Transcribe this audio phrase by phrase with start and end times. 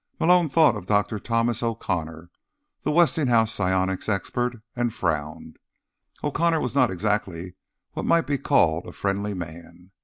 [0.19, 1.19] Malone thought of Dr.
[1.19, 2.31] Thomas O'Connor,
[2.81, 5.57] the Westinghouse psionics expert and frowned.
[6.23, 7.53] O'Connor was not exactly
[7.91, 9.91] what might be called a friendly man.